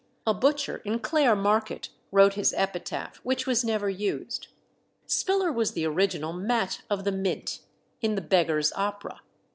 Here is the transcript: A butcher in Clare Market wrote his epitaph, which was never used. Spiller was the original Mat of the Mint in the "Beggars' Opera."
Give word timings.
A 0.25 0.33
butcher 0.33 0.77
in 0.83 0.97
Clare 0.97 1.35
Market 1.35 1.89
wrote 2.11 2.33
his 2.33 2.55
epitaph, 2.57 3.17
which 3.17 3.45
was 3.45 3.63
never 3.63 3.87
used. 3.87 4.47
Spiller 5.05 5.51
was 5.51 5.73
the 5.73 5.85
original 5.85 6.33
Mat 6.33 6.81
of 6.89 7.03
the 7.03 7.11
Mint 7.11 7.59
in 8.01 8.15
the 8.15 8.21
"Beggars' 8.21 8.73
Opera." 8.75 9.21